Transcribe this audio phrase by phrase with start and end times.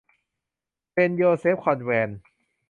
[0.91, 2.19] เซนต์โยเซฟคอนแวนต์